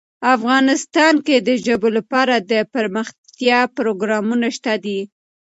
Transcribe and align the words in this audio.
افغانستان 0.35 1.13
کې 1.25 1.35
د 1.47 1.49
ژبو 1.65 1.89
لپاره 1.97 2.33
دپرمختیا 2.51 3.59
پروګرامونه 3.77 4.47
شته 4.57 4.73
دي. 4.83 4.99